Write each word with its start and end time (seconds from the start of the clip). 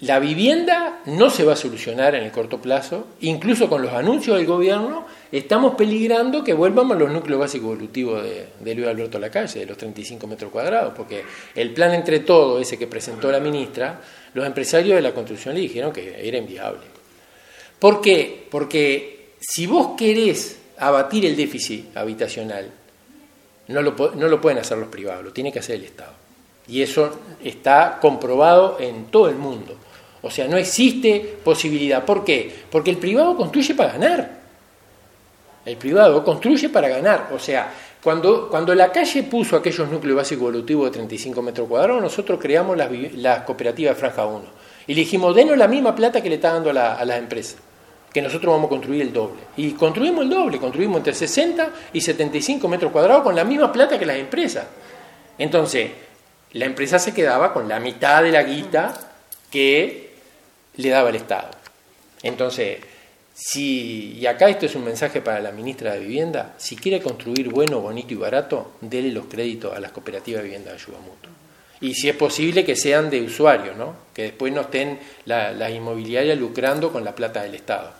la 0.00 0.18
vivienda 0.18 1.00
no 1.06 1.30
se 1.30 1.44
va 1.44 1.54
a 1.54 1.56
solucionar 1.56 2.14
en 2.14 2.24
el 2.24 2.30
corto 2.30 2.60
plazo, 2.60 3.06
incluso 3.20 3.68
con 3.68 3.80
los 3.80 3.94
anuncios 3.94 4.36
del 4.36 4.46
gobierno, 4.46 5.06
estamos 5.32 5.74
peligrando 5.74 6.44
que 6.44 6.52
vuelvan 6.52 6.92
a 6.92 6.94
los 6.94 7.10
núcleos 7.10 7.40
básicos 7.40 7.72
evolutivos 7.72 8.22
de, 8.22 8.46
de 8.60 8.74
Luis 8.74 8.88
Alberto 8.88 9.18
Lacalle, 9.18 9.60
de 9.60 9.66
los 9.66 9.78
35 9.78 10.26
metros 10.26 10.52
cuadrados, 10.52 10.92
porque 10.94 11.24
el 11.54 11.72
plan 11.72 11.94
entre 11.94 12.20
todo, 12.20 12.60
ese 12.60 12.76
que 12.76 12.86
presentó 12.86 13.32
la 13.32 13.40
ministra, 13.40 13.98
los 14.34 14.46
empresarios 14.46 14.96
de 14.96 15.02
la 15.02 15.14
construcción 15.14 15.54
le 15.54 15.62
dijeron 15.62 15.92
que 15.92 16.28
era 16.28 16.36
inviable. 16.36 16.82
¿Por 17.78 18.02
qué? 18.02 18.46
Porque 18.50 19.30
si 19.40 19.66
vos 19.66 19.94
querés 19.96 20.58
abatir 20.76 21.24
el 21.24 21.36
déficit 21.36 21.96
habitacional, 21.96 22.70
no 23.68 23.80
lo, 23.80 23.94
no 24.14 24.28
lo 24.28 24.40
pueden 24.42 24.58
hacer 24.58 24.76
los 24.76 24.88
privados, 24.88 25.24
lo 25.24 25.32
tiene 25.32 25.50
que 25.50 25.60
hacer 25.60 25.76
el 25.76 25.84
Estado. 25.84 26.25
Y 26.68 26.82
eso 26.82 27.10
está 27.42 27.98
comprobado 28.00 28.78
en 28.80 29.06
todo 29.06 29.28
el 29.28 29.36
mundo. 29.36 29.76
O 30.22 30.30
sea, 30.30 30.48
no 30.48 30.56
existe 30.56 31.38
posibilidad. 31.44 32.04
¿Por 32.04 32.24
qué? 32.24 32.52
Porque 32.70 32.90
el 32.90 32.96
privado 32.96 33.36
construye 33.36 33.74
para 33.74 33.92
ganar. 33.92 34.40
El 35.64 35.76
privado 35.76 36.24
construye 36.24 36.68
para 36.68 36.88
ganar. 36.88 37.30
O 37.32 37.38
sea, 37.38 37.72
cuando, 38.02 38.48
cuando 38.48 38.74
la 38.74 38.90
calle 38.92 39.24
puso 39.24 39.56
aquellos 39.56 39.88
núcleos 39.88 40.16
básicos 40.16 40.42
evolutivos 40.42 40.86
de 40.86 40.90
35 40.92 41.42
metros 41.42 41.68
cuadrados, 41.68 42.00
nosotros 42.00 42.38
creamos 42.40 42.76
las, 42.76 43.40
cooperativas 43.40 43.94
de 43.94 44.00
Franja 44.00 44.26
1. 44.26 44.44
Y 44.86 44.94
le 44.94 45.00
dijimos, 45.00 45.34
denos 45.34 45.58
la 45.58 45.66
misma 45.66 45.94
plata 45.94 46.20
que 46.20 46.28
le 46.28 46.36
está 46.36 46.52
dando 46.52 46.70
a, 46.70 46.72
la, 46.72 46.94
a 46.94 47.04
las 47.04 47.18
empresas, 47.18 47.56
que 48.12 48.22
nosotros 48.22 48.52
vamos 48.52 48.66
a 48.66 48.70
construir 48.70 49.02
el 49.02 49.12
doble. 49.12 49.40
Y 49.56 49.72
construimos 49.72 50.22
el 50.22 50.30
doble, 50.30 50.58
construimos 50.58 50.98
entre 50.98 51.14
60 51.14 51.70
y 51.92 52.00
75 52.00 52.68
metros 52.68 52.92
cuadrados 52.92 53.24
con 53.24 53.34
la 53.34 53.42
misma 53.42 53.72
plata 53.72 53.98
que 53.98 54.06
las 54.06 54.18
empresas. 54.18 54.66
Entonces, 55.36 55.90
la 56.52 56.64
empresa 56.64 56.98
se 56.98 57.14
quedaba 57.14 57.52
con 57.52 57.68
la 57.68 57.80
mitad 57.80 58.22
de 58.22 58.32
la 58.32 58.42
guita 58.42 58.94
que 59.50 60.14
le 60.76 60.88
daba 60.90 61.10
el 61.10 61.16
Estado. 61.16 61.50
Entonces, 62.22 62.78
si, 63.34 64.14
y 64.14 64.26
acá 64.26 64.48
esto 64.48 64.66
es 64.66 64.74
un 64.74 64.84
mensaje 64.84 65.20
para 65.20 65.40
la 65.40 65.52
ministra 65.52 65.92
de 65.92 66.00
Vivienda, 66.00 66.54
si 66.56 66.76
quiere 66.76 67.02
construir 67.02 67.50
bueno, 67.50 67.80
bonito 67.80 68.14
y 68.14 68.16
barato, 68.16 68.72
dele 68.80 69.10
los 69.12 69.26
créditos 69.26 69.76
a 69.76 69.80
las 69.80 69.92
cooperativas 69.92 70.40
de 70.40 70.44
vivienda 70.44 70.70
de 70.70 70.76
ayuda 70.76 70.98
mutua. 70.98 71.30
Y 71.80 71.94
si 71.94 72.08
es 72.08 72.16
posible 72.16 72.64
que 72.64 72.76
sean 72.76 73.10
de 73.10 73.20
usuarios, 73.20 73.76
¿no? 73.76 73.94
que 74.14 74.22
después 74.22 74.52
no 74.52 74.62
estén 74.62 74.98
las 75.26 75.70
inmobiliarias 75.70 76.38
lucrando 76.38 76.90
con 76.90 77.04
la 77.04 77.14
plata 77.14 77.42
del 77.42 77.54
Estado. 77.54 77.92